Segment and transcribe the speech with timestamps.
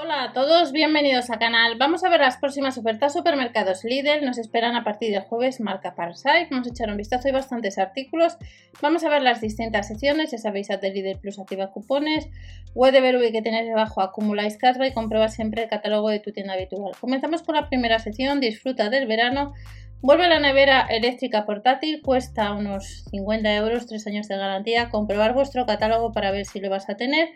[0.00, 1.76] Hola a todos, bienvenidos al canal.
[1.76, 4.24] Vamos a ver las próximas ofertas supermercados Lidl.
[4.24, 6.46] Nos esperan a partir del jueves marca Parsite.
[6.52, 8.36] Vamos a echar un vistazo, hay bastantes artículos.
[8.80, 10.30] Vamos a ver las distintas secciones.
[10.30, 12.28] Ya sabéis, de Lidl Plus activa cupones.
[12.76, 16.30] Web de Berube que tenéis debajo acumuláis cashback y comprueba siempre el catálogo de tu
[16.30, 16.92] tienda habitual.
[17.00, 18.38] Comenzamos con la primera sección.
[18.38, 19.52] Disfruta del verano.
[20.00, 24.90] Vuelve la nevera eléctrica portátil, cuesta unos 50 euros, 3 años de garantía.
[24.90, 27.30] Comprobar vuestro catálogo para ver si lo vas a tener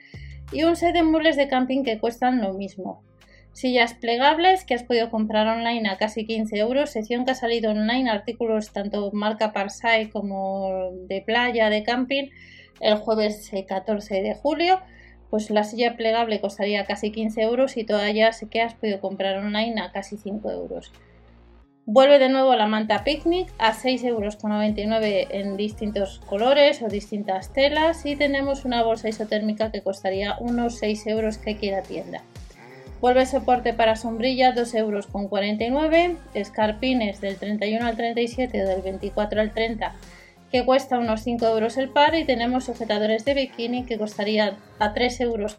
[0.53, 3.03] y un set de muebles de camping que cuestan lo mismo.
[3.53, 7.71] Sillas plegables que has podido comprar online a casi 15 euros, sección que ha salido
[7.71, 12.31] online, artículos tanto marca Parsai como de playa, de camping,
[12.81, 14.81] el jueves 14 eh, de julio.
[15.29, 18.13] Pues la silla plegable costaría casi 15 euros y todas
[18.51, 20.93] que has podido comprar online a casi 5 euros.
[21.85, 24.39] Vuelve de nuevo la manta picnic a 6,99 euros
[25.31, 31.09] en distintos colores o distintas telas y tenemos una bolsa isotérmica que costaría unos 6
[31.09, 32.23] euros que quiera tienda.
[33.01, 39.53] Vuelve soporte para sombrilla 2,49 euros, escarpines del 31 al 37 o del 24 al
[39.53, 39.97] 30
[40.53, 44.95] que cuesta unos 5 euros el par y tenemos sujetadores de bikini que costaría a
[44.95, 45.59] 3,99 euros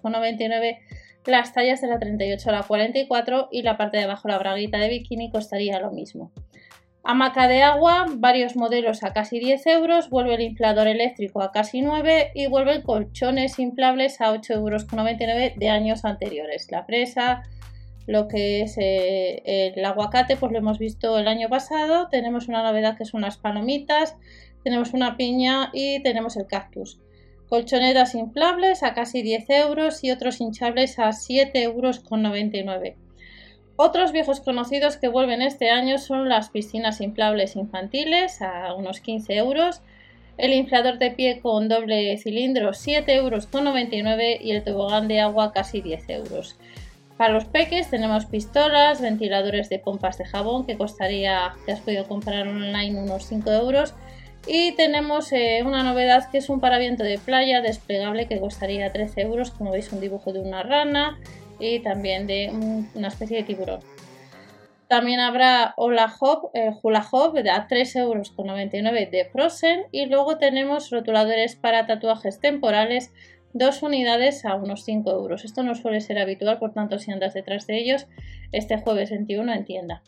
[1.25, 4.77] las tallas de la 38 a la 44 y la parte de abajo la braguita
[4.77, 6.31] de bikini costaría lo mismo.
[7.05, 11.81] Hamaca de agua, varios modelos a casi 10 euros, vuelve el inflador eléctrico a casi
[11.81, 14.87] 9 y vuelven colchones inflables a 8,99 euros
[15.57, 16.71] de años anteriores.
[16.71, 17.43] La presa,
[18.07, 22.07] lo que es eh, el aguacate, pues lo hemos visto el año pasado.
[22.07, 24.15] Tenemos una novedad que son las palomitas,
[24.63, 27.01] tenemos una piña y tenemos el cactus
[27.49, 32.95] colchonetas inflables a casi 10 euros y otros hinchables a 7 euros con 99.
[33.75, 39.35] Otros viejos conocidos que vuelven este año son las piscinas inflables infantiles a unos 15
[39.35, 39.81] euros,
[40.37, 45.21] el inflador de pie con doble cilindro 7 euros con 99 y el tobogán de
[45.21, 46.55] agua casi 10 euros.
[47.17, 52.07] Para los peques tenemos pistolas, ventiladores de pompas de jabón que costaría, que has podido
[52.07, 53.93] comprar online unos 5 euros
[54.45, 59.21] y tenemos eh, una novedad que es un paraviento de playa desplegable que costaría 13
[59.21, 61.19] euros, como veis un dibujo de una rana
[61.59, 62.51] y también de
[62.93, 63.79] una especie de tiburón.
[64.87, 70.91] También habrá Hola Hop, eh, Hula Hop a 3,99 euros de Frozen y luego tenemos
[70.91, 73.11] rotuladores para tatuajes temporales
[73.53, 75.45] dos unidades a unos 5 euros.
[75.45, 78.07] Esto no suele ser habitual, por tanto, si andas detrás de ellos,
[78.51, 80.01] este jueves 21 en tienda.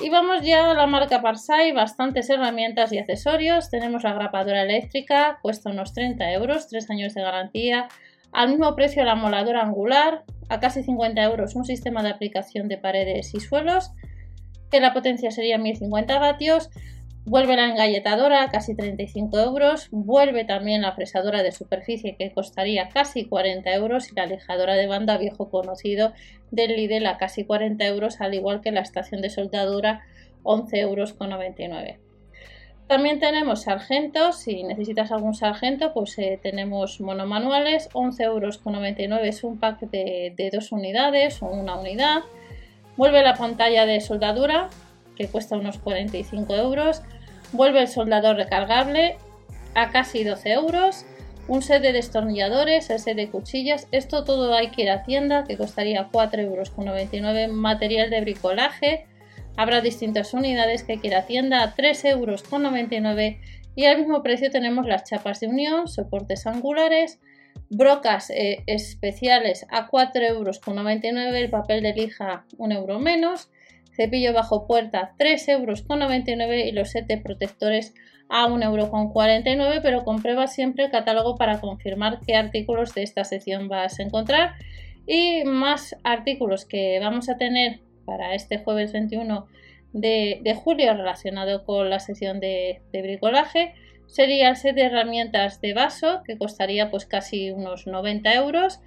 [0.00, 3.70] Y vamos ya a la marca Parsai, bastantes herramientas y accesorios.
[3.70, 7.88] Tenemos la grapadora eléctrica, cuesta unos 30 euros, 3 años de garantía.
[8.32, 12.78] Al mismo precio la moladora angular, a casi 50 euros un sistema de aplicación de
[12.78, 13.90] paredes y suelos,
[14.70, 16.70] que la potencia sería 1050 vatios.
[17.24, 19.88] Vuelve la engalletadora, casi 35 euros.
[19.92, 24.10] Vuelve también la fresadora de superficie, que costaría casi 40 euros.
[24.10, 26.12] Y la lijadora de banda, viejo conocido
[26.50, 30.02] del Lidl, a casi 40 euros, al igual que la estación de soldadura,
[30.42, 32.00] 11 euros con 99.
[32.88, 39.28] También tenemos sargentos, si necesitas algún sargento, pues eh, tenemos monomanuales, 11 euros con 99
[39.28, 42.22] es un pack de dos unidades o una unidad.
[42.96, 44.68] Vuelve la pantalla de soldadura,
[45.16, 47.02] que cuesta unos 45 euros.
[47.52, 49.16] Vuelve el soldador recargable
[49.74, 51.04] a casi 12 euros.
[51.48, 53.88] Un set de destornilladores, el set de cuchillas.
[53.90, 57.52] Esto todo hay que ir a tienda, que costaría 4,99 euros.
[57.52, 59.06] Material de bricolaje.
[59.56, 62.44] Habrá distintas unidades que quiera tienda a 3,99 euros.
[63.74, 67.18] Y al mismo precio tenemos las chapas de unión, soportes angulares,
[67.70, 70.60] brocas eh, especiales a 4,99 euros,
[71.34, 73.50] el papel de lija 1 euro menos
[73.94, 77.94] cepillo bajo puerta 3,99 euros y los 7 protectores
[78.28, 83.68] a 1,49 euros, pero comprueba siempre el catálogo para confirmar qué artículos de esta sección
[83.68, 84.54] vas a encontrar.
[85.06, 89.46] Y más artículos que vamos a tener para este jueves 21
[89.92, 93.74] de, julio relacionado con la sección de, de, bricolaje
[94.06, 98.80] sería el set de herramientas de vaso que costaría pues casi unos 90 euros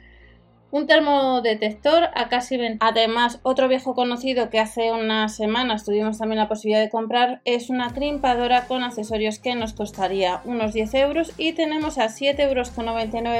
[0.71, 2.77] un termodetector a casi 20.
[2.81, 7.69] Además, otro viejo conocido que hace unas semanas tuvimos también la posibilidad de comprar es
[7.69, 12.69] una crimpadora con accesorios que nos costaría unos 10 euros y tenemos a 7,99 euros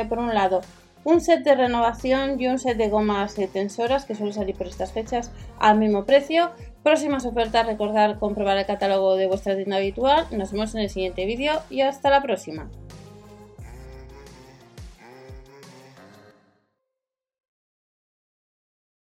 [0.08, 0.62] por un lado
[1.06, 4.92] un set de renovación y un set de gomas tensoras que suele salir por estas
[4.92, 6.52] fechas al mismo precio.
[6.84, 10.26] Próximas ofertas, recordar comprobar el catálogo de vuestra tienda habitual.
[10.32, 12.70] Nos vemos en el siguiente vídeo y hasta la próxima.